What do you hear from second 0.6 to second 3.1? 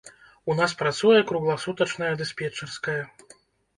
працуе кругласутачная дыспетчарская.